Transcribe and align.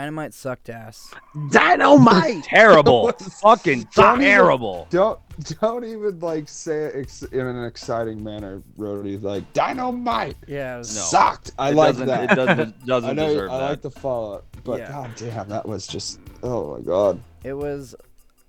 Dynamite 0.00 0.32
sucked 0.32 0.70
ass. 0.70 1.12
Dynamite. 1.50 2.42
Terrible. 2.44 3.12
Fucking 3.42 3.86
Don't 3.94 4.22
even- 4.22 4.32
terrible. 4.32 4.86
Don't 4.88 5.18
don't 5.60 5.84
even 5.84 6.18
like 6.20 6.48
say 6.48 6.84
it 6.84 6.94
ex- 6.96 7.22
in 7.22 7.40
an 7.46 7.64
exciting 7.66 8.24
manner, 8.24 8.62
Rody. 8.78 9.18
Like 9.18 9.50
dynamite 9.52 10.36
Yeah, 10.46 10.76
it 10.76 10.78
was, 10.78 10.96
No. 10.96 11.02
sucked. 11.02 11.50
I 11.58 11.70
It 11.70 11.74
like 11.74 11.96
that. 11.96 12.32
It 12.32 12.34
doesn't, 12.34 12.74
I 12.82 12.86
doesn't 12.86 13.10
I 13.10 13.12
know. 13.12 13.28
deserve 13.28 13.50
I 13.50 13.58
that. 13.58 13.68
like 13.70 13.82
the 13.82 13.90
follow 13.90 14.34
up, 14.36 14.44
but 14.64 14.80
Yeah. 14.80 14.88
god 14.88 15.10
damn, 15.16 15.48
that 15.50 15.68
was 15.68 15.86
just. 15.86 16.18
Oh 16.42 16.76
my 16.78 16.80
god. 16.82 17.20
it 17.44 17.52
was. 17.52 17.94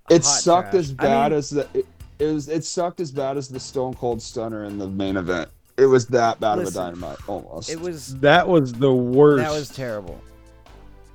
It 0.09 0.23
hot 0.23 0.39
sucked 0.39 0.71
trash. 0.71 0.79
as 0.85 0.91
I 0.91 1.03
bad 1.03 1.31
mean, 1.31 1.37
as 1.39 1.49
the. 1.49 1.67
It, 1.73 1.85
it 2.19 2.25
was. 2.27 2.47
It 2.47 2.63
sucked 2.63 3.01
as 3.01 3.11
bad 3.11 3.35
as 3.35 3.49
the 3.49 3.59
Stone 3.59 3.95
Cold 3.95 4.21
Stunner 4.21 4.63
in 4.63 4.77
the 4.77 4.87
main 4.87 5.17
event. 5.17 5.49
It 5.77 5.85
was 5.87 6.05
that 6.07 6.39
bad 6.39 6.59
Listen, 6.59 6.81
of 6.81 6.87
a 6.87 6.91
dynamite, 6.91 7.17
almost. 7.27 7.69
It 7.69 7.79
was. 7.81 8.17
That 8.19 8.47
was 8.47 8.71
the 8.71 8.93
worst. 8.93 9.43
That 9.43 9.51
was 9.51 9.67
terrible. 9.67 10.21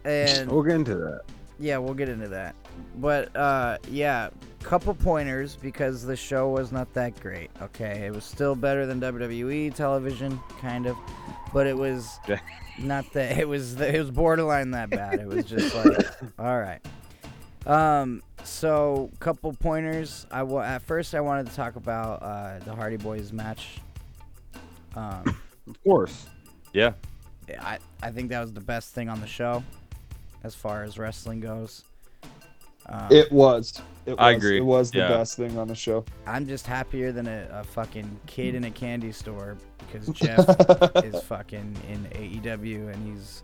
And 0.06 0.50
We'll 0.50 0.62
get 0.62 0.74
into 0.76 0.94
that. 0.96 1.22
yeah, 1.58 1.78
we'll 1.78 1.94
get 1.94 2.08
into 2.08 2.28
that. 2.28 2.54
But 2.98 3.34
uh, 3.36 3.78
yeah, 3.90 4.30
couple 4.62 4.94
pointers 4.94 5.56
because 5.56 6.02
the 6.04 6.16
show 6.16 6.48
was 6.50 6.72
not 6.72 6.92
that 6.94 7.18
great. 7.20 7.50
Okay, 7.62 8.06
it 8.06 8.12
was 8.14 8.24
still 8.24 8.54
better 8.54 8.84
than 8.86 9.00
WWE 9.00 9.74
television, 9.74 10.38
kind 10.60 10.86
of, 10.86 10.96
but 11.52 11.66
it 11.66 11.76
was 11.76 12.18
not 12.78 13.10
that. 13.14 13.38
It 13.38 13.48
was 13.48 13.80
it 13.80 13.98
was 13.98 14.10
borderline 14.10 14.70
that 14.72 14.90
bad. 14.90 15.20
It 15.20 15.26
was 15.26 15.44
just 15.44 15.74
like, 15.74 16.06
all 16.38 16.58
right. 16.60 16.80
Um. 17.66 18.22
So, 18.44 19.10
couple 19.18 19.52
pointers. 19.54 20.24
I 20.30 20.44
wa- 20.44 20.62
at 20.62 20.82
first 20.82 21.14
I 21.16 21.20
wanted 21.20 21.46
to 21.48 21.54
talk 21.56 21.74
about 21.74 22.22
uh, 22.22 22.58
the 22.64 22.74
Hardy 22.74 22.96
Boys 22.96 23.32
match. 23.32 23.78
Um. 24.94 25.36
Of 25.68 25.82
course. 25.82 26.26
Yeah. 26.72 26.92
I, 27.60 27.78
I 28.02 28.10
think 28.10 28.28
that 28.30 28.40
was 28.40 28.52
the 28.52 28.60
best 28.60 28.94
thing 28.94 29.08
on 29.08 29.20
the 29.20 29.26
show 29.26 29.62
as 30.46 30.54
far 30.54 30.84
as 30.84 30.96
wrestling 30.96 31.40
goes. 31.40 31.82
Um, 32.88 33.08
It 33.10 33.30
was. 33.32 33.82
It 34.06 34.10
was. 34.12 34.18
I 34.20 34.30
agree. 34.30 34.58
It 34.58 34.64
was 34.64 34.92
the 34.92 34.98
Yeah. 34.98 35.08
best 35.08 35.36
thing 35.36 35.58
on 35.58 35.66
the 35.66 35.74
show. 35.74 36.04
I'm 36.26 36.46
just 36.46 36.66
happier 36.66 37.10
than 37.10 37.26
a, 37.26 37.48
a 37.52 37.64
fucking 37.64 38.08
kid 38.26 38.54
in 38.54 38.64
a 38.64 38.70
candy 38.70 39.10
store 39.12 39.56
because 39.78 40.08
Jeff 40.14 40.48
is 41.04 41.20
fucking 41.24 41.76
in 41.90 42.04
AEW 42.12 42.92
and 42.94 43.06
he's 43.12 43.42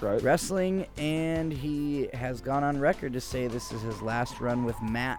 right. 0.00 0.22
wrestling 0.22 0.86
and 0.96 1.52
he 1.52 2.08
has 2.14 2.40
gone 2.40 2.62
on 2.62 2.78
record 2.78 3.12
to 3.14 3.20
say 3.20 3.48
this 3.48 3.72
is 3.72 3.82
his 3.82 4.00
last 4.00 4.40
run 4.40 4.62
with 4.64 4.80
Matt. 4.80 5.18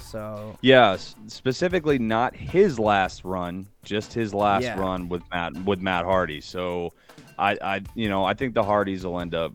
So 0.00 0.56
Yeah, 0.62 0.96
specifically 1.26 1.98
not 1.98 2.34
his 2.34 2.78
last 2.78 3.22
run, 3.24 3.66
just 3.84 4.14
his 4.14 4.32
last 4.32 4.62
Yeah. 4.62 4.80
run 4.80 5.10
with 5.10 5.22
Matt 5.30 5.52
with 5.64 5.80
Matt 5.80 6.06
Hardy. 6.06 6.40
So, 6.40 6.94
I, 7.38 7.58
I, 7.62 7.80
you 7.94 8.08
know, 8.08 8.24
I 8.24 8.32
think 8.32 8.54
the 8.54 8.62
Hardys 8.64 9.04
will 9.04 9.20
end 9.20 9.34
up. 9.34 9.52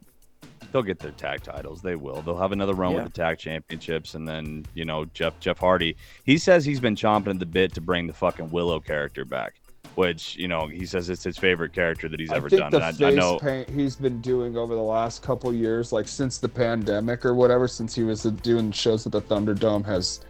They'll 0.74 0.82
get 0.84 1.00
their 1.00 1.12
tag 1.12 1.44
titles. 1.44 1.82
They 1.82 1.96
will. 1.96 2.22
They'll 2.24 2.36
have 2.38 2.52
another 2.52 2.74
run 2.74 2.92
Yeah. 2.94 3.04
with 3.04 3.14
the 3.14 3.22
tag 3.22 3.38
championships, 3.38 4.16
and 4.16 4.28
then 4.28 4.66
you 4.74 4.84
know 4.84 5.06
Jeff 5.14 5.40
Jeff 5.40 5.60
Hardy. 5.60 5.96
He 6.26 6.38
says 6.38 6.66
he's 6.66 6.80
been 6.82 6.96
chomping 6.96 7.28
at 7.30 7.40
the 7.40 7.46
bit 7.46 7.74
to 7.76 7.82
bring 7.82 8.08
the 8.08 8.14
fucking 8.14 8.50
Willow 8.50 8.80
character 8.80 9.24
back, 9.24 9.54
which 9.96 10.36
you 10.36 10.48
know 10.48 10.66
he 10.68 10.86
says 10.88 11.10
it's 11.12 11.24
his 11.24 11.38
favorite 11.38 11.74
character 11.74 12.10
that 12.10 12.20
he's 12.20 12.32
I 12.32 12.38
ever 12.38 12.50
done. 12.50 12.72
the 12.72 12.78
And 12.78 12.86
I, 12.86 12.92
face 12.92 13.02
I 13.02 13.12
know. 13.12 13.38
paint 13.38 13.70
he's 13.70 13.96
been 13.96 14.20
doing 14.20 14.58
over 14.58 14.74
the 14.74 14.82
last 14.82 15.22
couple 15.22 15.54
years, 15.54 15.94
like 15.94 16.08
since 16.08 16.40
the 16.40 16.50
pandemic 16.50 17.24
or 17.24 17.36
whatever, 17.36 17.68
since 17.68 17.94
he 17.94 18.02
was 18.04 18.24
doing 18.24 18.72
shows 18.72 19.06
at 19.06 19.12
the 19.12 19.22
Thunderdome, 19.22 19.86
has 19.86 20.22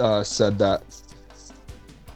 uh, 0.00 0.22
said 0.24 0.58
that. 0.58 0.82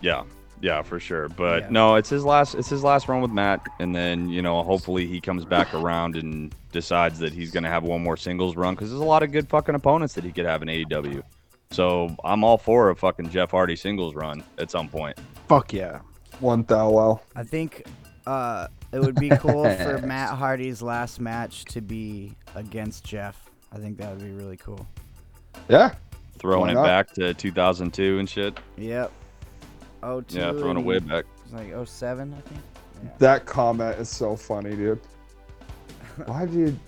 Yeah, 0.00 0.24
yeah, 0.60 0.82
for 0.82 1.00
sure. 1.00 1.28
But 1.28 1.64
Yeah. 1.64 1.68
no, 1.70 1.94
it's 1.96 2.08
his 2.10 2.24
last. 2.24 2.54
It's 2.54 2.68
his 2.68 2.82
last 2.84 3.08
run 3.08 3.20
with 3.20 3.30
Matt, 3.30 3.60
and 3.80 3.94
then 3.94 4.28
you 4.28 4.42
know, 4.42 4.62
hopefully 4.62 5.06
he 5.06 5.20
comes 5.20 5.44
back 5.44 5.72
around 5.74 6.16
and 6.16 6.54
decides 6.76 7.18
that 7.18 7.32
he's 7.32 7.50
gonna 7.50 7.70
have 7.70 7.84
one 7.84 8.02
more 8.02 8.18
singles 8.18 8.54
run 8.54 8.74
because 8.74 8.90
there's 8.90 9.00
a 9.00 9.04
lot 9.04 9.22
of 9.22 9.32
good 9.32 9.48
fucking 9.48 9.74
opponents 9.74 10.12
that 10.12 10.22
he 10.22 10.30
could 10.30 10.44
have 10.44 10.60
in 10.60 10.68
AEW. 10.68 11.22
So 11.70 12.14
I'm 12.22 12.44
all 12.44 12.58
for 12.58 12.90
a 12.90 12.94
fucking 12.94 13.30
Jeff 13.30 13.50
Hardy 13.50 13.76
singles 13.76 14.14
run 14.14 14.44
at 14.58 14.70
some 14.70 14.86
point. 14.86 15.18
Fuck 15.48 15.72
yeah. 15.72 16.00
One 16.40 16.64
thou 16.64 16.90
well. 16.90 17.22
I 17.34 17.44
think 17.44 17.86
uh, 18.26 18.68
it 18.92 19.00
would 19.00 19.14
be 19.14 19.30
cool 19.30 19.64
for 19.76 20.02
Matt 20.04 20.36
Hardy's 20.36 20.82
last 20.82 21.18
match 21.18 21.64
to 21.66 21.80
be 21.80 22.36
against 22.54 23.04
Jeff. 23.04 23.50
I 23.72 23.78
think 23.78 23.96
that 23.96 24.10
would 24.10 24.22
be 24.22 24.32
really 24.32 24.58
cool. 24.58 24.86
Yeah. 25.70 25.94
Throwing 26.38 26.72
it 26.72 26.74
back 26.74 27.10
to 27.14 27.32
2002 27.32 28.18
and 28.18 28.28
shit. 28.28 28.60
Yep. 28.76 29.10
Oh, 30.02 30.20
two. 30.20 30.38
Yeah, 30.38 30.52
throwing 30.52 30.76
it 30.76 30.84
way 30.84 30.98
back. 30.98 31.24
It 31.24 31.52
was 31.52 31.52
like 31.54 31.88
07, 31.88 32.34
I 32.36 32.40
think. 32.48 32.60
That 33.18 33.46
comment 33.46 33.98
is 33.98 34.10
so 34.10 34.36
funny, 34.36 34.76
dude. 34.76 35.00
Why 36.24 36.46
do 36.46 36.58
you 36.58 36.78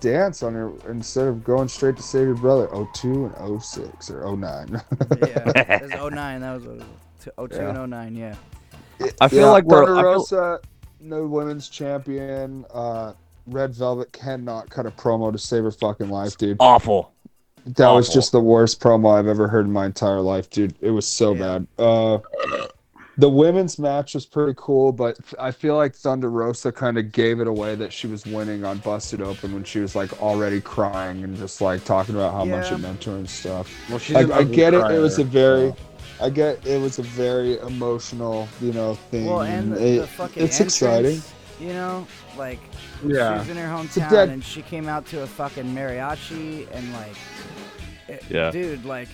dance 0.00 0.42
on 0.42 0.54
your 0.54 0.72
instead 0.88 1.26
of 1.28 1.44
going 1.44 1.68
straight 1.68 1.96
to 1.96 2.02
save 2.02 2.26
your 2.26 2.36
brother? 2.36 2.68
02 2.94 3.26
and 3.36 3.62
06 3.62 4.10
or 4.10 4.36
09. 4.36 4.80
yeah, 5.20 5.52
it 5.56 5.82
was 6.00 6.12
09. 6.12 6.40
That 6.40 6.54
was 6.54 6.64
what 6.64 6.76
it 6.76 6.84
was. 7.38 7.50
02 7.50 7.56
Yeah. 7.56 7.68
and 7.82 7.90
09, 7.90 8.16
yeah. 8.16 8.34
I 9.20 9.28
feel 9.28 9.50
like 9.50 9.64
we're- 9.64 9.86
Thunder 9.86 10.08
I 10.08 10.22
feel- 10.24 10.60
no 11.00 11.26
women's 11.26 11.68
champion. 11.68 12.64
Uh, 12.72 13.12
Red 13.46 13.74
Velvet 13.74 14.12
cannot 14.12 14.70
cut 14.70 14.86
a 14.86 14.90
promo 14.92 15.32
to 15.32 15.38
save 15.38 15.64
her 15.64 15.72
fucking 15.72 16.08
life, 16.10 16.38
dude. 16.38 16.56
Awful. 16.60 17.12
That 17.66 17.90
was 17.90 18.08
just 18.12 18.30
the 18.32 18.40
worst 18.40 18.80
promo 18.80 19.16
I've 19.18 19.26
ever 19.26 19.48
heard 19.48 19.66
in 19.66 19.72
my 19.72 19.86
entire 19.86 20.20
life, 20.20 20.48
dude. 20.50 20.74
It 20.80 20.90
was 20.90 21.06
so 21.06 21.34
Yeah. 21.34 21.58
bad. 21.58 21.66
Uh, 21.78 22.18
the 23.22 23.28
women's 23.28 23.78
match 23.78 24.14
was 24.14 24.26
pretty 24.26 24.52
cool, 24.56 24.90
but 24.90 25.16
I 25.38 25.52
feel 25.52 25.76
like 25.76 25.94
Thunder 25.94 26.28
Rosa 26.28 26.72
kind 26.72 26.98
of 26.98 27.12
gave 27.12 27.38
it 27.38 27.46
away 27.46 27.76
that 27.76 27.92
she 27.92 28.08
was 28.08 28.26
winning 28.26 28.64
on 28.64 28.78
Busted 28.78 29.22
Open 29.22 29.54
when 29.54 29.62
she 29.62 29.78
was 29.78 29.94
like 29.94 30.20
already 30.20 30.60
crying 30.60 31.22
and 31.22 31.36
just 31.36 31.60
like 31.60 31.84
talking 31.84 32.16
about 32.16 32.32
how 32.32 32.44
much 32.44 32.72
it 32.72 32.78
meant 32.78 33.00
to 33.02 33.10
her 33.10 33.16
and 33.18 33.30
stuff. 33.30 33.72
Well, 33.88 34.00
she's 34.00 34.16
I, 34.16 34.22
an 34.22 34.32
I 34.32 34.42
get 34.42 34.74
it. 34.74 34.78
It 34.90 34.98
was 34.98 35.20
a 35.20 35.24
very, 35.24 35.68
so. 35.70 35.76
I 36.20 36.30
get 36.30 36.66
it 36.66 36.80
was 36.80 36.98
a 36.98 37.02
very 37.04 37.58
emotional, 37.60 38.48
you 38.60 38.72
know, 38.72 38.94
thing. 39.12 39.26
Well, 39.26 39.42
and 39.42 39.72
the, 39.72 39.86
it- 39.86 40.00
the 40.00 40.06
fucking 40.08 40.42
it's 40.42 40.54
entrance, 40.60 40.74
exciting. 40.74 41.22
You 41.60 41.74
know, 41.74 42.08
like 42.36 42.58
she 43.02 43.06
Yeah. 43.10 43.38
was 43.38 43.48
in 43.48 43.56
her 43.56 43.68
hometown 43.68 44.10
dead- 44.10 44.30
and 44.30 44.42
she 44.42 44.62
came 44.62 44.88
out 44.88 45.06
to 45.06 45.22
a 45.22 45.28
fucking 45.28 45.66
mariachi 45.72 46.66
and 46.74 46.92
like, 46.92 47.14
it- 48.08 48.24
Yeah. 48.28 48.50
dude, 48.50 48.84
like, 48.84 49.06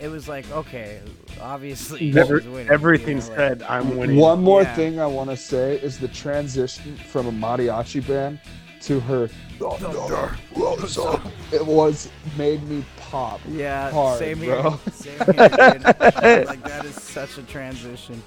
it 0.00 0.08
was 0.08 0.28
like 0.28 0.50
okay, 0.50 1.00
obviously 1.40 2.12
Every- 2.16 2.40
she's 2.40 2.48
winning. 2.48 2.70
everything 2.70 3.16
you 3.18 3.22
know, 3.22 3.28
like- 3.28 3.36
said, 3.38 3.62
I'm 3.62 3.96
winning. 3.96 4.16
One 4.16 4.42
more 4.42 4.62
Yeah. 4.62 4.74
thing 4.76 5.00
I 5.00 5.06
want 5.06 5.30
to 5.30 5.36
say 5.36 5.76
is 5.76 5.98
the 5.98 6.08
transition 6.08 6.96
from 6.96 7.26
a 7.26 7.32
mariachi 7.32 8.06
band 8.06 8.40
to 8.82 9.00
her 9.00 9.28
Thunder 9.58 10.36
Rosa. 10.56 11.20
It 11.52 11.64
was 11.64 12.10
made 12.36 12.62
me 12.68 12.84
pop. 12.98 13.40
Yeah, 13.48 13.90
hard, 13.90 14.18
same 14.18 14.38
here. 14.38 14.60
bro. 14.60 14.78
Same 14.92 15.12
here, 15.18 16.44
like 16.46 16.62
that 16.64 16.82
is 16.84 16.94
such 17.00 17.38
a 17.38 17.42
transition. 17.44 18.22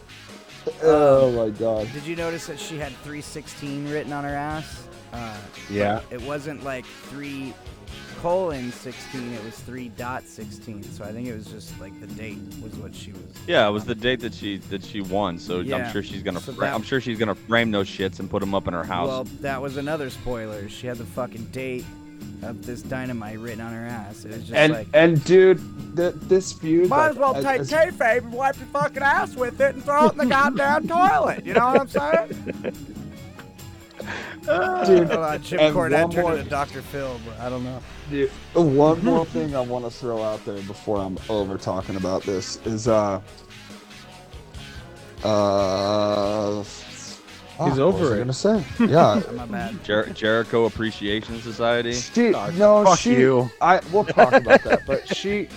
Oh 0.84 1.32
my 1.32 1.50
god. 1.52 1.88
Did 1.94 2.06
you 2.06 2.16
notice 2.16 2.48
that 2.48 2.60
she 2.60 2.78
had 2.78 2.92
316 3.04 3.90
written 3.90 4.12
on 4.14 4.24
her 4.24 4.36
ass? 4.36 4.88
Uh, 5.14 5.36
Yeah. 5.70 6.02
It 6.12 6.22
wasn't 6.24 6.64
like 6.64 6.86
3 6.86 7.54
colon 8.22 8.72
16, 8.72 9.34
it 9.34 9.44
was 9.44 9.58
3 9.60 9.90
dot 9.90 10.24
16. 10.24 10.84
So 10.84 11.04
I 11.04 11.12
think 11.12 11.28
it 11.28 11.36
was 11.36 11.46
just 11.48 11.80
like 11.80 12.00
the 12.00 12.08
date 12.08 12.38
was 12.62 12.74
what 12.76 12.94
she 12.96 13.12
was. 13.12 13.22
Yeah, 13.48 13.68
it 13.68 13.72
was 13.72 13.86
the 13.86 13.96
date 13.96 14.20
that 14.22 14.34
she 14.34 14.58
that 14.70 14.84
she 14.84 15.02
won. 15.02 15.38
So 15.40 15.60
Yeah. 15.60 15.76
I'm 15.78 15.92
sure 15.92 16.02
she's 16.04 16.24
gonna. 16.24 16.40
So 16.40 16.52
fra- 16.54 16.68
that- 16.68 16.74
I'm 16.76 16.84
sure 16.84 17.00
she's 17.02 17.20
gonna 17.20 17.36
frame 17.36 17.72
those 17.72 17.88
shits 17.90 18.20
and 18.20 18.30
put 18.30 18.40
them 18.40 18.54
up 18.56 18.68
in 18.68 18.74
her 18.74 18.84
house. 18.84 19.08
Well, 19.08 19.24
that 19.42 19.62
was 19.62 19.78
another 19.78 20.10
spoiler. 20.10 20.68
She 20.70 20.88
had 20.88 20.98
the 20.98 21.06
fucking 21.06 21.46
date 21.52 21.86
of 22.42 22.66
this 22.66 22.82
dynamite 22.82 23.40
written 23.40 23.62
on 23.62 23.74
her 23.74 23.86
ass. 23.86 24.26
It 24.26 24.30
was 24.32 24.40
just 24.42 24.54
And 24.54 24.74
like. 24.74 24.88
and 24.94 25.24
dude, 25.24 25.60
th- 25.96 26.14
this 26.24 26.54
feud. 26.54 26.90
Might 26.90 26.98
like, 26.98 27.10
as 27.12 27.18
well 27.18 27.36
as- 27.36 27.44
take 27.44 27.60
as- 27.62 27.72
kayfabe 27.72 28.18
and 28.24 28.34
wipe 28.34 28.58
your 28.58 28.68
fucking 28.68 29.04
ass 29.04 29.36
with 29.36 29.60
it 29.62 29.76
and 29.76 29.84
throw 29.84 30.08
it 30.08 30.14
in 30.14 30.18
the 30.18 30.26
goddamn 30.26 30.88
toilet. 30.88 31.46
You 31.46 31.54
know 31.54 31.68
what 31.68 31.82
I'm 31.82 31.88
saying? 31.88 32.74
dude. 34.00 35.08
Hold 35.08 35.12
on, 35.12 35.42
Jim 35.44 35.60
and 35.60 35.76
Cornette 35.76 36.02
one 36.04 36.12
turned 36.12 36.28
more- 36.28 36.38
into 36.38 36.50
Dr. 36.50 36.82
Phil, 36.82 37.20
but 37.26 37.40
I 37.40 37.50
don't 37.50 37.64
know. 37.64 37.80
Dude, 38.10 38.30
one 38.54 39.04
more 39.04 39.26
thing 39.26 39.56
I 39.56 39.60
want 39.62 39.86
to 39.86 39.92
throw 39.92 40.22
out 40.24 40.44
there 40.46 40.62
before 40.64 40.98
I'm 41.00 41.18
over 41.30 41.58
talking 41.58 41.96
about 41.96 42.24
this 42.24 42.58
is 42.66 42.88
uh 42.88 43.20
uh 45.24 46.64
He's 46.64 47.72
what 47.72 47.80
over 47.80 48.00
was 48.02 48.12
I 48.12 48.16
it. 48.16 48.18
gonna 48.20 48.34
say 48.34 48.64
yeah 48.86 49.20
My 49.34 49.46
bad. 49.48 49.84
Jer- 49.84 50.10
Jericho 50.14 50.66
Appreciation 50.66 51.42
Society. 51.42 51.94
she 51.94 52.34
Oh, 52.36 52.52
no 52.52 52.86
fuck 52.86 53.00
she 53.00 53.16
you. 53.16 53.50
I 53.60 53.82
we'll 53.92 54.06
talk 54.06 54.34
about 54.34 54.64
that 54.64 54.86
but 54.86 55.08
she 55.16 55.50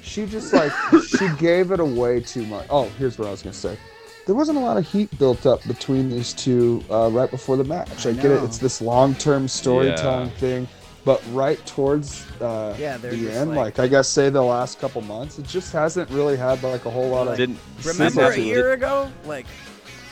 she 0.00 0.26
just 0.26 0.52
like 0.52 0.70
she 1.08 1.28
gave 1.38 1.72
it 1.72 1.80
away 1.80 2.20
too 2.20 2.46
much 2.46 2.66
oh 2.70 2.84
here's 2.98 3.18
what 3.18 3.26
I 3.26 3.32
was 3.32 3.42
gonna 3.42 3.52
say 3.52 3.76
there 4.30 4.36
wasn't 4.36 4.56
a 4.56 4.60
lot 4.60 4.76
of 4.76 4.86
heat 4.86 5.10
built 5.18 5.44
up 5.44 5.60
between 5.66 6.08
these 6.08 6.32
two 6.32 6.84
uh, 6.88 7.10
right 7.10 7.32
before 7.32 7.56
the 7.56 7.64
match 7.64 8.06
I, 8.06 8.10
I 8.10 8.12
get 8.12 8.26
it 8.26 8.44
it's 8.44 8.58
this 8.58 8.80
long-term 8.80 9.48
storytelling 9.48 10.28
Yeah. 10.28 10.34
thing 10.36 10.68
but 11.04 11.20
right 11.32 11.58
towards 11.66 12.24
uh, 12.40 12.76
Yeah, 12.78 12.96
the 12.98 13.08
end, 13.32 13.50
like- 13.50 13.56
like, 13.56 13.78
I 13.80 13.88
guess, 13.88 14.06
say 14.08 14.30
the 14.30 14.40
last 14.40 14.78
couple 14.78 15.00
months, 15.00 15.40
it 15.40 15.46
just 15.48 15.72
hasn't 15.72 16.08
really 16.10 16.36
had 16.36 16.62
like 16.62 16.84
a 16.84 16.90
whole 16.90 17.08
lot 17.08 17.26
of. 17.26 17.36
Didn't 17.38 17.58
Remember 17.84 18.26
a 18.26 18.30
didn't- 18.36 18.46
year 18.46 18.72
ago? 18.74 19.10
Like, 19.24 19.46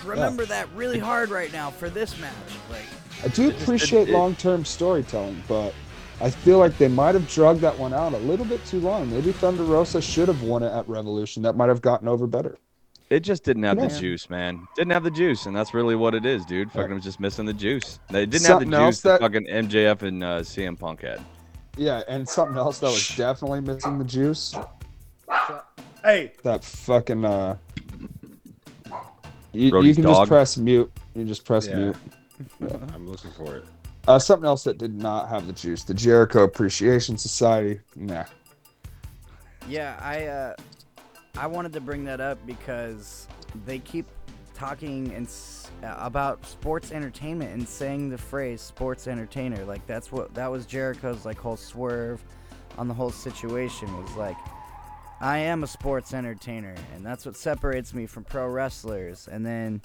remember 0.04 0.46
that 0.46 0.66
really 0.74 0.98
hard 0.98 1.28
right 1.28 1.52
now 1.52 1.70
for 1.70 1.88
this 1.90 2.18
match. 2.18 2.32
Like, 2.70 2.86
I 3.22 3.28
do 3.28 3.50
appreciate 3.50 4.08
it- 4.08 4.08
it- 4.08 4.14
long-term 4.14 4.64
storytelling, 4.64 5.42
but 5.46 5.74
I 6.22 6.30
feel 6.30 6.58
like 6.58 6.76
they 6.78 6.88
might 6.88 7.14
have 7.14 7.28
drugged 7.28 7.60
that 7.60 7.78
one 7.78 7.92
out 7.92 8.14
a 8.14 8.18
little 8.18 8.46
bit 8.46 8.64
too 8.64 8.80
long. 8.80 9.10
Maybe 9.10 9.30
Thunder 9.30 9.64
Rosa 9.64 10.00
should 10.00 10.26
have 10.28 10.42
won 10.42 10.62
it 10.62 10.72
at 10.72 10.88
Revolution. 10.88 11.42
That 11.42 11.54
might 11.54 11.68
have 11.68 11.82
gotten 11.82 12.08
over 12.08 12.26
better. 12.26 12.56
It 13.10 13.20
just 13.20 13.42
didn't 13.42 13.62
have 13.62 13.78
the 13.80 13.86
juice, 13.88 14.28
man. 14.28 14.68
Didn't 14.76 14.92
have 14.92 15.02
the 15.02 15.10
juice, 15.10 15.46
and 15.46 15.56
that's 15.56 15.72
really 15.72 15.96
what 15.96 16.14
it 16.14 16.26
is, 16.26 16.44
dude. 16.44 16.70
Fucking 16.72 16.94
was 16.94 17.02
just 17.04 17.20
missing 17.20 17.46
the 17.46 17.54
juice. 17.54 17.98
They 18.10 18.26
didn't 18.26 18.42
Something 18.42 18.70
have 18.72 18.80
the 18.82 18.86
juice 18.88 19.00
that 19.00 19.20
that- 19.20 19.32
fucking 19.32 19.46
MJF 19.46 20.02
and 20.02 20.22
uh, 20.22 20.40
CM 20.40 20.78
Punk 20.78 21.02
had. 21.02 21.24
Yeah, 21.78 22.02
and 22.08 22.28
something 22.28 22.56
else 22.58 22.80
that 22.80 22.88
was 22.88 23.08
definitely 23.16 23.60
missing 23.62 23.98
the 23.98 24.04
juice. 24.04 24.54
Hey, 26.04 26.32
That 26.42 26.64
fucking 26.64 27.24
uh. 27.24 27.56
You, 29.52 29.80
you 29.82 29.94
can 29.94 30.04
dog. 30.04 30.16
just 30.16 30.28
press 30.28 30.56
mute. 30.56 30.90
You 31.14 31.22
can 31.22 31.28
just 31.28 31.44
press 31.44 31.66
Yeah. 31.66 31.76
mute. 31.76 31.96
I'm 32.94 33.08
looking 33.08 33.30
for 33.30 33.56
it. 33.56 33.64
Uh, 34.06 34.18
something 34.18 34.46
else 34.46 34.64
that 34.64 34.78
did 34.78 34.94
not 34.94 35.28
have 35.28 35.46
the 35.46 35.52
juice. 35.52 35.84
The 35.84 35.94
Jericho 35.94 36.44
Appreciation 36.44 37.16
Society. 37.16 37.80
Nah. 37.96 38.24
Yeah, 39.68 39.98
I 40.02 40.26
uh, 40.26 40.54
I 41.36 41.46
wanted 41.46 41.72
to 41.74 41.80
bring 41.80 42.04
that 42.04 42.20
up 42.20 42.38
because 42.46 43.28
they 43.64 43.78
keep 43.78 44.06
talking 44.54 45.12
and 45.14 45.30
uh, 45.84 45.94
about 45.98 46.44
sports 46.44 46.90
entertainment 46.90 47.52
and 47.52 47.68
saying 47.68 48.10
the 48.10 48.18
phrase 48.18 48.60
sports 48.60 49.06
entertainer. 49.06 49.64
Like 49.64 49.86
that's 49.86 50.10
what 50.10 50.34
that 50.34 50.50
was 50.50 50.66
Jericho's 50.66 51.24
like 51.24 51.38
whole 51.38 51.56
swerve 51.56 52.22
on 52.76 52.88
the 52.88 52.94
whole 52.94 53.10
situation 53.10 53.96
was 54.02 54.14
like 54.16 54.36
I 55.20 55.38
am 55.38 55.62
a 55.62 55.66
sports 55.66 56.12
entertainer 56.12 56.74
and 56.94 57.04
that's 57.06 57.24
what 57.24 57.36
separates 57.36 57.94
me 57.94 58.06
from 58.06 58.24
pro 58.24 58.48
wrestlers. 58.48 59.28
And 59.30 59.46
then 59.46 59.80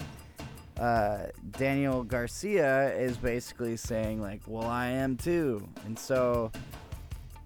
uh, 0.78 1.26
Daniel 1.52 2.02
Garcia 2.02 2.92
is 2.96 3.16
basically 3.16 3.76
saying 3.76 4.20
like, 4.20 4.40
well, 4.46 4.68
I 4.68 4.88
am 4.88 5.16
too. 5.16 5.68
And 5.84 5.96
so 5.96 6.50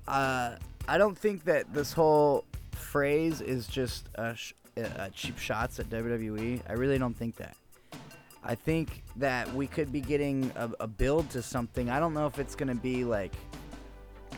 uh, 0.07 0.57
I 0.87 0.99
don't 0.99 1.17
think 1.17 1.45
that 1.45 1.73
this 1.75 1.93
whole 1.93 2.47
phrase 2.89 3.43
is 3.43 3.67
just 3.67 4.09
a, 4.15 4.35
sh- 4.35 4.55
a 4.77 5.11
cheap 5.11 5.39
shots 5.39 5.79
at 5.79 5.91
WWE. 5.91 6.63
I 6.69 6.73
really 6.73 6.99
don't 6.99 7.17
think 7.17 7.37
that. 7.37 7.55
I 8.43 8.55
think 8.55 9.03
that 9.17 9.53
we 9.53 9.67
could 9.67 9.93
be 9.93 10.01
getting 10.01 10.51
a, 10.57 10.71
a 10.81 10.87
build 10.87 11.29
to 11.31 11.43
something. 11.43 11.91
I 11.91 12.01
don't 12.01 12.15
know 12.15 12.27
if 12.27 12.39
it's 12.39 12.55
gonna 12.55 12.75
be 12.75 13.05
like 13.05 13.33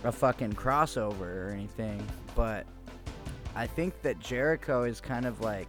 a 0.03 0.11
fucking 0.11 0.55
crossover 0.55 1.47
or 1.47 1.51
anything, 1.51 2.05
but 2.35 2.67
I 3.55 3.67
think 3.67 4.03
that 4.03 4.19
Jericho 4.19 4.83
is 4.83 5.01
kind 5.01 5.27
of 5.27 5.41
like 5.41 5.69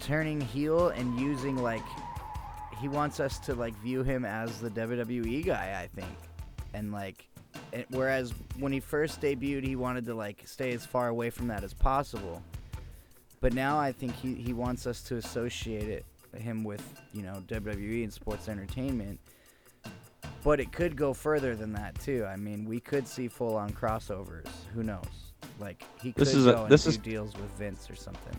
turning 0.00 0.40
heel 0.40 0.88
and 0.88 1.18
using 1.20 1.56
like 1.56 1.84
he 2.80 2.88
wants 2.88 3.20
us 3.20 3.38
to 3.40 3.54
like 3.54 3.74
view 3.80 4.02
him 4.02 4.24
as 4.24 4.60
the 4.60 4.70
WWE 4.70 5.46
guy. 5.46 5.80
I 5.80 5.88
think, 5.94 6.16
and 6.72 6.90
like 6.90 7.28
whereas 7.90 8.32
when 8.58 8.72
he 8.72 8.80
first 8.80 9.20
debuted, 9.20 9.64
he 9.64 9.76
wanted 9.76 10.06
to 10.06 10.14
like 10.14 10.42
stay 10.44 10.72
as 10.72 10.84
far 10.86 11.08
away 11.08 11.30
from 11.30 11.48
that 11.48 11.64
as 11.64 11.74
possible. 11.74 12.42
But 13.40 13.52
now 13.52 13.78
I 13.78 13.92
think 13.92 14.14
he, 14.16 14.34
he 14.34 14.52
wants 14.52 14.86
us 14.86 15.02
to 15.02 15.16
associate 15.16 15.88
it 15.88 16.04
him 16.38 16.64
with 16.64 16.82
you 17.12 17.22
know 17.22 17.42
WWE 17.46 18.04
and 18.04 18.12
sports 18.12 18.48
entertainment. 18.48 19.18
But 20.42 20.60
it 20.60 20.72
could 20.72 20.96
go 20.96 21.14
further 21.14 21.56
than 21.56 21.72
that 21.72 21.98
too. 22.00 22.26
I 22.28 22.36
mean, 22.36 22.66
we 22.66 22.80
could 22.80 23.08
see 23.08 23.28
full 23.28 23.56
on 23.56 23.70
crossovers. 23.70 24.48
Who 24.74 24.82
knows? 24.82 25.04
Like 25.58 25.82
he 26.02 26.12
could 26.12 26.20
This 26.20 26.34
is 26.34 26.46
a- 26.46 26.52
go 26.52 26.62
and 26.62 26.70
this 26.72 26.84
do 26.84 26.92
deals 26.98 27.34
with 27.34 27.50
Vince 27.58 27.88
or 27.90 27.94
something. 27.94 28.36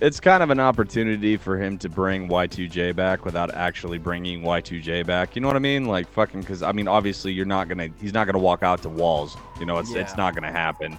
It's 0.00 0.20
kind 0.20 0.44
of 0.44 0.50
an 0.50 0.60
opportunity 0.60 1.36
for 1.36 1.58
him 1.58 1.76
to 1.78 1.88
bring 1.88 2.28
Y2J 2.28 2.94
back 2.94 3.24
without 3.24 3.52
actually 3.52 3.98
bringing 3.98 4.42
Y2J 4.42 5.04
back. 5.04 5.34
You 5.34 5.42
know 5.42 5.48
what 5.48 5.56
I 5.56 5.60
mean? 5.60 5.86
Like 5.86 6.08
fucking, 6.12 6.40
because 6.40 6.62
I 6.62 6.70
mean, 6.70 6.86
obviously 6.86 7.32
you're 7.32 7.44
not 7.46 7.68
gonna. 7.68 7.88
He's 8.00 8.12
not 8.12 8.26
gonna 8.26 8.38
walk 8.38 8.62
out 8.62 8.80
to 8.82 8.88
walls. 8.88 9.36
You 9.58 9.66
know, 9.66 9.78
it's 9.78 9.92
it's 9.92 10.16
not 10.16 10.34
gonna 10.34 10.52
happen. 10.52 10.96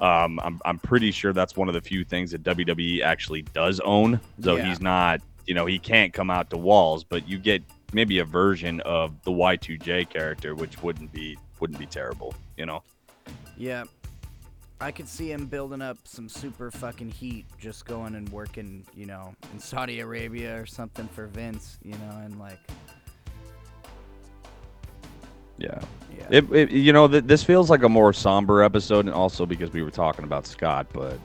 Um, 0.00 0.40
I'm 0.42 0.60
I'm 0.64 0.78
pretty 0.80 1.12
sure 1.12 1.32
that's 1.32 1.56
one 1.56 1.68
of 1.68 1.74
the 1.74 1.80
few 1.80 2.02
things 2.02 2.32
that 2.32 2.42
WWE 2.42 3.02
actually 3.02 3.42
does 3.42 3.78
own. 3.80 4.18
So 4.42 4.56
Yeah. 4.56 4.64
he's 4.64 4.80
not. 4.80 5.20
You 5.46 5.54
know, 5.54 5.66
he 5.66 5.78
can't 5.78 6.12
come 6.12 6.28
out 6.30 6.50
to 6.50 6.56
walls, 6.56 7.04
but 7.04 7.28
you 7.28 7.38
get 7.38 7.62
maybe 7.92 8.18
a 8.18 8.24
version 8.24 8.80
of 8.80 9.12
the 9.22 9.30
Y2J 9.30 10.08
character, 10.10 10.54
which 10.56 10.82
wouldn't 10.82 11.12
be 11.12 11.38
wouldn't 11.60 11.78
be 11.78 11.86
terrible. 11.86 12.34
You 12.56 12.66
know. 12.66 12.82
Yeah. 13.56 13.84
I 14.80 14.90
could 14.90 15.08
see 15.08 15.30
him 15.30 15.46
building 15.46 15.82
up 15.82 15.98
some 16.04 16.28
super 16.28 16.70
fucking 16.70 17.10
heat, 17.10 17.44
just 17.58 17.84
going 17.84 18.14
and 18.14 18.26
working, 18.30 18.86
you 18.94 19.04
know, 19.06 19.34
in 19.52 19.60
Saudi 19.60 20.00
Arabia 20.00 20.58
or 20.58 20.64
something 20.64 21.06
for 21.08 21.26
Vince, 21.26 21.78
you 21.84 21.92
know, 21.92 22.20
and 22.24 22.38
like, 22.38 22.58
Yeah. 25.58 25.78
yeah. 26.18 26.26
It, 26.30 26.50
it 26.52 26.70
you 26.70 26.92
know 26.94 27.06
th- 27.06 27.24
this 27.24 27.44
feels 27.44 27.68
like 27.68 27.82
a 27.82 27.88
more 27.88 28.14
somber 28.14 28.62
episode, 28.62 29.04
and 29.04 29.14
also 29.14 29.44
because 29.44 29.70
we 29.74 29.82
were 29.82 29.90
talking 29.90 30.24
about 30.24 30.46
Scott, 30.46 30.86
but 30.94 31.18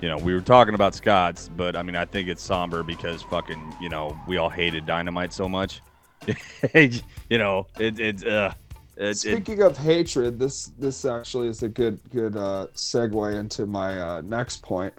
you 0.00 0.08
know 0.08 0.16
we 0.18 0.34
were 0.34 0.40
talking 0.40 0.74
about 0.74 0.92
Scott's, 0.96 1.48
but 1.56 1.76
I 1.76 1.82
mean 1.82 1.94
I 1.94 2.04
think 2.04 2.28
it's 2.28 2.42
somber 2.42 2.82
because 2.82 3.22
fucking 3.22 3.74
you 3.80 3.88
know 3.88 4.18
we 4.26 4.38
all 4.38 4.50
hated 4.50 4.86
Dynamite 4.86 5.32
so 5.32 5.48
much. 5.48 5.82
you 6.74 7.38
know 7.38 7.68
it 7.78 8.00
it 8.00 8.26
uh 8.26 8.52
it, 8.96 9.08
it, 9.08 9.16
Speaking 9.16 9.62
of 9.62 9.76
hatred, 9.76 10.38
this 10.38 10.66
this 10.78 11.04
actually 11.04 11.48
is 11.48 11.62
a 11.62 11.68
good 11.68 12.00
good 12.10 12.36
uh, 12.36 12.66
segue 12.74 13.38
into 13.38 13.66
my 13.66 14.00
uh, 14.00 14.20
next 14.22 14.62
point. 14.62 14.94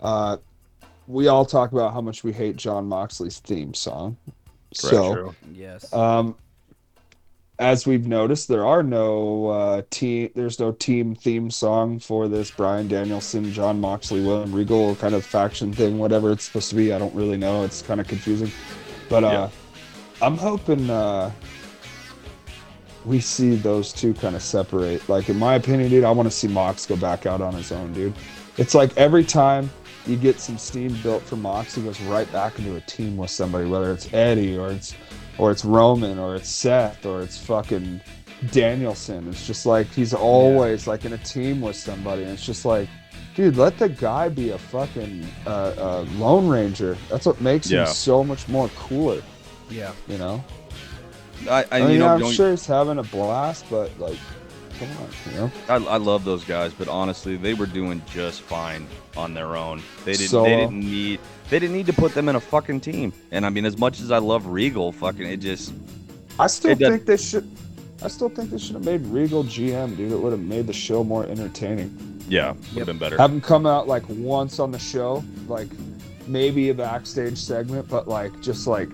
Uh, 0.00 0.36
we 1.06 1.28
all 1.28 1.44
talk 1.44 1.72
about 1.72 1.92
how 1.92 2.00
much 2.00 2.24
we 2.24 2.32
hate 2.32 2.56
Jon 2.56 2.86
Moxley's 2.86 3.38
theme 3.40 3.74
song. 3.74 4.16
so, 4.72 5.14
true. 5.14 5.34
yes. 5.52 5.92
um, 5.92 6.34
as 7.58 7.86
we've 7.86 8.06
noticed, 8.06 8.48
there 8.48 8.66
are 8.66 8.82
no 8.82 9.46
uh, 9.46 9.82
team. 9.90 10.30
There's 10.34 10.58
no 10.58 10.72
team 10.72 11.14
theme 11.14 11.50
song 11.50 12.00
for 12.00 12.26
this 12.26 12.50
Bryan 12.50 12.88
Danielson, 12.88 13.52
Jon 13.52 13.80
Moxley, 13.80 14.24
William 14.24 14.52
Regal 14.52 14.96
kind 14.96 15.14
of 15.14 15.24
faction 15.24 15.72
thing, 15.72 15.98
whatever 15.98 16.32
it's 16.32 16.44
supposed 16.44 16.70
to 16.70 16.76
be. 16.76 16.92
I 16.92 16.98
don't 16.98 17.14
really 17.14 17.36
know. 17.36 17.62
It's 17.62 17.80
kind 17.80 18.00
of 18.00 18.08
confusing, 18.08 18.50
but 19.08 19.24
uh, 19.24 19.28
Yeah. 19.28 19.50
I'm 20.20 20.36
hoping 20.36 20.90
uh, 20.90 21.30
we 23.04 23.20
see 23.20 23.54
those 23.56 23.92
two 23.92 24.14
kind 24.14 24.34
of 24.36 24.42
separate. 24.42 25.06
Like 25.08 25.28
in 25.28 25.38
my 25.38 25.54
opinion, 25.54 25.90
dude, 25.90 26.04
I 26.04 26.10
want 26.10 26.26
to 26.26 26.34
see 26.34 26.48
Mox 26.48 26.86
go 26.86 26.96
back 26.96 27.26
out 27.26 27.40
on 27.40 27.54
his 27.54 27.70
own, 27.72 27.92
dude. 27.92 28.14
It's 28.56 28.74
like 28.74 28.96
every 28.96 29.24
time 29.24 29.70
you 30.06 30.16
get 30.16 30.38
some 30.40 30.58
steam 30.58 30.96
built 31.02 31.22
for 31.22 31.36
Mox, 31.36 31.74
he 31.74 31.82
goes 31.82 32.00
right 32.02 32.30
back 32.32 32.58
into 32.58 32.76
a 32.76 32.80
team 32.82 33.16
with 33.16 33.30
somebody, 33.30 33.66
whether 33.66 33.92
it's 33.92 34.12
Eddie 34.12 34.56
or 34.56 34.70
it's 34.70 34.94
or 35.38 35.50
it's 35.50 35.64
Roman 35.64 36.18
or 36.18 36.36
it's 36.36 36.48
Seth 36.48 37.04
or 37.04 37.20
it's 37.22 37.36
fucking 37.38 38.00
Danielson. 38.52 39.28
It's 39.28 39.46
just 39.46 39.66
like 39.66 39.86
he's 39.88 40.14
always 40.14 40.86
like 40.86 41.04
in 41.04 41.12
a 41.14 41.18
team 41.18 41.60
with 41.60 41.76
somebody, 41.76 42.22
and 42.22 42.32
it's 42.32 42.44
just 42.44 42.64
like. 42.64 42.88
Dude, 43.36 43.56
let 43.56 43.78
the 43.78 43.88
guy 43.88 44.28
be 44.28 44.50
a 44.50 44.58
fucking 44.58 45.26
uh, 45.44 45.50
uh, 45.76 46.06
Lone 46.18 46.46
Ranger. 46.48 46.96
That's 47.10 47.26
what 47.26 47.40
makes 47.40 47.68
Yeah. 47.68 47.80
him 47.80 47.86
so 47.88 48.22
much 48.22 48.46
more 48.46 48.68
cooler, 48.76 49.22
yeah. 49.68 49.90
you 50.06 50.18
know? 50.18 50.44
I, 51.48 51.62
I, 51.62 51.66
I 51.70 51.80
mean, 51.82 51.90
you 51.92 51.98
know 51.98 52.08
I'm 52.08 52.30
sure 52.32 52.50
he's 52.50 52.66
having 52.66 52.98
a 52.98 53.02
blast, 53.02 53.64
but 53.70 53.96
like, 53.98 54.18
come 54.78 54.88
on, 54.98 55.08
you 55.32 55.38
know? 55.38 55.50
I, 55.68 55.74
I 55.74 55.96
love 55.98 56.24
those 56.24 56.44
guys, 56.44 56.72
but 56.72 56.88
honestly, 56.88 57.36
they 57.36 57.54
were 57.54 57.66
doing 57.66 58.02
just 58.10 58.42
fine 58.42 58.86
on 59.16 59.34
their 59.34 59.56
own. 59.56 59.82
They 60.04 60.12
didn't. 60.12 60.28
Solo. 60.28 60.44
They 60.44 60.56
didn't 60.56 60.78
uh, 60.80 60.88
need. 60.88 61.20
They 61.50 61.58
didn't 61.58 61.76
need 61.76 61.86
to 61.86 61.92
put 61.92 62.14
them 62.14 62.28
in 62.28 62.36
a 62.36 62.40
fucking 62.40 62.80
team. 62.80 63.12
And 63.30 63.44
I 63.44 63.50
mean, 63.50 63.64
as 63.66 63.76
much 63.76 64.00
as 64.00 64.10
I 64.10 64.18
love 64.18 64.46
Regal, 64.46 64.92
fucking 64.92 65.26
it 65.26 65.38
just 65.38 65.72
I 66.38 66.46
still 66.46 66.70
It 66.72 66.78
does- 66.78 66.90
think 66.90 67.06
they 67.06 67.16
should. 67.16 67.50
I 68.02 68.08
still 68.08 68.28
think 68.28 68.50
they 68.50 68.58
should 68.58 68.74
have 68.74 68.84
made 68.84 69.02
Regal 69.06 69.44
GM, 69.44 69.96
dude. 69.96 70.12
It 70.12 70.16
would 70.16 70.32
have 70.32 70.40
made 70.42 70.66
the 70.66 70.72
show 70.72 71.04
more 71.04 71.24
entertaining. 71.26 71.96
yeah 72.28 72.52
would 72.52 72.64
Yep. 72.64 72.76
have 72.76 72.86
been 72.86 72.98
better. 72.98 73.16
Have 73.18 73.30
him 73.32 73.40
come 73.40 73.66
out 73.66 73.86
like 73.88 74.02
once 74.08 74.58
on 74.58 74.70
the 74.72 74.78
show, 74.78 75.22
like 75.48 75.68
maybe 76.26 76.70
a 76.70 76.74
backstage 76.74 77.38
segment, 77.38 77.88
but 77.88 78.08
like 78.08 78.38
just 78.40 78.66
like 78.66 78.88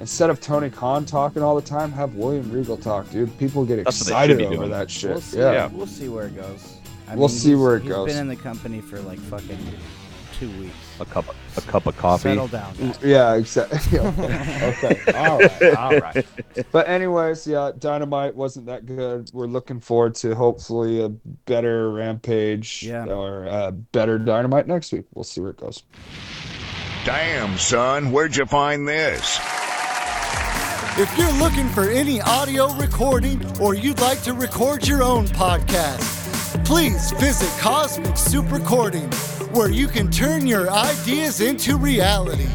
instead 0.00 0.30
of 0.30 0.40
Tony 0.40 0.70
Khan 0.70 1.04
talking 1.04 1.42
all 1.42 1.54
the 1.56 1.62
time, 1.66 1.92
have 1.92 2.14
William 2.14 2.50
Regal 2.50 2.76
talk, 2.76 3.10
dude. 3.10 3.36
People 3.38 3.64
get 3.64 3.84
That's 3.84 4.00
what 4.00 4.06
they 4.06 4.12
excited 4.12 4.38
be 4.38 4.46
over 4.46 4.56
doing. 4.56 4.70
that 4.70 4.90
shit. 4.90 5.10
We'll 5.10 5.20
see. 5.20 5.38
yeah. 5.38 5.68
We'll 5.72 5.86
see 5.86 6.08
where 6.08 6.26
it 6.26 6.36
goes. 6.36 6.76
I 7.08 7.14
We'll 7.16 7.28
see 7.28 7.50
he's- 7.50 7.60
where 7.60 7.76
it 7.76 7.80
goes. 7.80 7.86
he's 7.86 7.94
goes. 7.94 8.06
been 8.08 8.18
in 8.18 8.28
the 8.28 8.36
company 8.36 8.80
for 8.80 9.00
like 9.00 9.18
fucking 9.18 9.58
two 10.38 10.50
weeks. 10.60 10.74
a 11.00 11.04
cup, 11.06 11.24
a 11.56 11.60
cup 11.62 11.86
of 11.86 11.96
coffee. 11.96 12.30
Settle 12.30 12.48
down. 12.48 12.74
Mm, 12.74 12.98
yeah, 13.02 13.34
exactly. 13.36 13.98
okay. 14.00 15.12
All 15.14 15.38
right. 15.38 15.76
All 15.76 15.98
right. 15.98 16.26
But 16.72 16.88
anyways, 16.88 17.46
yeah, 17.46 17.70
Dynamite 17.78 18.34
wasn't 18.34 18.66
that 18.66 18.84
good. 18.86 19.30
We're 19.32 19.46
looking 19.46 19.80
forward 19.80 20.14
to 20.16 20.34
hopefully 20.34 21.02
a 21.02 21.08
better 21.08 21.90
Rampage 21.90 22.82
Yeah. 22.82 23.06
or 23.06 23.44
a 23.46 23.72
better 23.72 24.18
Dynamite 24.18 24.66
next 24.66 24.92
week. 24.92 25.04
We'll 25.14 25.24
see 25.24 25.40
where 25.40 25.50
it 25.50 25.56
goes. 25.58 25.84
Damn, 27.04 27.56
son, 27.56 28.10
where'd 28.10 28.34
you 28.36 28.46
find 28.46 28.86
this? 28.88 29.38
If 30.98 31.18
you're 31.18 31.30
looking 31.34 31.68
for 31.68 31.90
any 31.90 32.22
audio 32.22 32.72
recording 32.72 33.44
or 33.60 33.74
you'd 33.74 34.00
like 34.00 34.22
to 34.22 34.32
record 34.32 34.88
your 34.88 35.02
own 35.02 35.26
podcast, 35.26 36.64
please 36.64 37.10
visit 37.20 37.50
Cosmic 37.60 38.16
Soup 38.16 38.50
Recording, 38.50 39.04
where 39.52 39.70
you 39.70 39.88
can 39.88 40.10
turn 40.10 40.46
your 40.46 40.70
ideas 40.70 41.42
into 41.42 41.76
reality. 41.76 42.46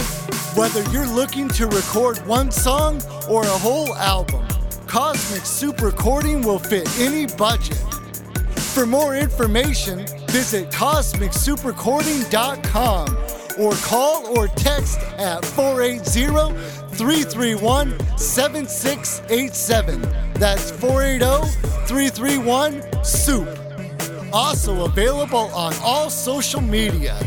Whether 0.56 0.82
you're 0.90 1.06
looking 1.06 1.50
to 1.50 1.68
record 1.68 2.18
one 2.26 2.50
song 2.50 3.00
or 3.30 3.44
a 3.44 3.58
whole 3.60 3.94
album, 3.94 4.44
Cosmic 4.88 5.46
Soup 5.46 5.80
Recording 5.80 6.42
will 6.42 6.58
fit 6.58 6.90
any 7.00 7.28
budget. 7.38 7.78
For 8.74 8.88
more 8.88 9.16
information, 9.16 10.08
visit 10.30 10.72
CosmicSoupreCording.com 10.72 13.18
or 13.60 13.74
call 13.84 14.36
or 14.36 14.48
text 14.48 14.98
at 15.20 15.46
480 15.46 16.81
331 16.94 17.98
7687. 18.18 20.02
That's 20.36 20.72
480 20.72 21.50
331 21.88 23.04
SOUP. 23.04 23.48
Also 24.34 24.86
available 24.86 25.50
on 25.54 25.74
all 25.84 26.10
social 26.10 26.62
media. 26.62 27.18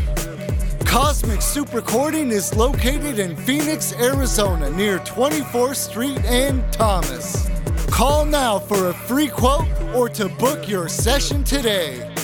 Cosmic 0.85 1.41
Soup 1.41 1.73
Recording 1.73 2.31
is 2.31 2.55
located 2.55 3.19
in 3.19 3.35
Phoenix, 3.35 3.93
Arizona, 3.93 4.69
near 4.69 4.99
24th 4.99 5.75
Street 5.75 6.23
and 6.25 6.63
Thomas. 6.71 7.49
Call 7.87 8.25
now 8.25 8.59
for 8.59 8.89
a 8.89 8.93
free 8.93 9.27
quote 9.27 9.67
or 9.93 10.07
to 10.09 10.29
book 10.29 10.69
your 10.69 10.87
session 10.87 11.43
today. 11.43 12.14